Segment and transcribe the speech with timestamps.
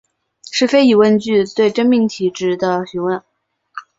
[0.49, 3.21] 是非疑问句是对命题真值的询问。